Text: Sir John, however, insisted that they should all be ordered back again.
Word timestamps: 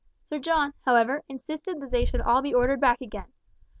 Sir 0.31 0.39
John, 0.39 0.73
however, 0.83 1.21
insisted 1.29 1.79
that 1.79 1.91
they 1.91 2.05
should 2.05 2.21
all 2.21 2.41
be 2.41 2.55
ordered 2.55 2.81
back 2.81 3.01
again. 3.01 3.31